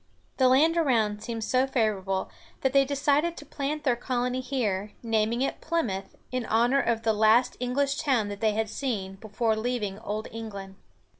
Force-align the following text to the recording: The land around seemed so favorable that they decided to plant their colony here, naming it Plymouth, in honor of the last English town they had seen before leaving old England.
The 0.37 0.47
land 0.47 0.77
around 0.77 1.21
seemed 1.21 1.43
so 1.43 1.67
favorable 1.67 2.31
that 2.61 2.73
they 2.73 2.85
decided 2.85 3.37
to 3.37 3.45
plant 3.45 3.83
their 3.83 3.95
colony 3.95 4.39
here, 4.41 4.93
naming 5.03 5.43
it 5.43 5.61
Plymouth, 5.61 6.15
in 6.31 6.43
honor 6.47 6.81
of 6.81 7.03
the 7.03 7.13
last 7.13 7.55
English 7.59 7.97
town 7.97 8.27
they 8.29 8.53
had 8.53 8.67
seen 8.67 9.13
before 9.17 9.55
leaving 9.55 9.99
old 9.99 10.27
England. 10.31 10.77